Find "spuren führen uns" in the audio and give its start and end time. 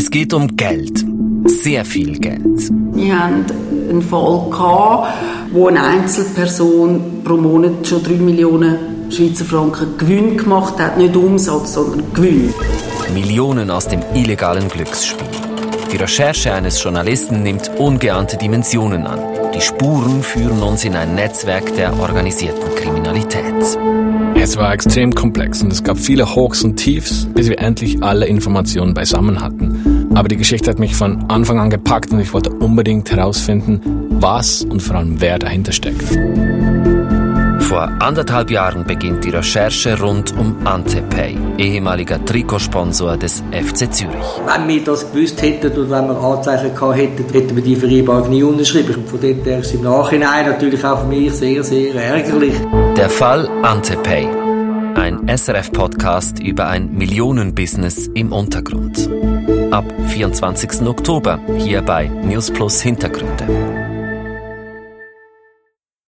19.60-20.82